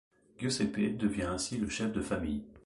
Giuseppe 0.35 0.89
devient 0.97 1.25
ainsi 1.29 1.57
le 1.59 1.69
chef 1.69 1.93
de 1.93 2.01
famille. 2.01 2.41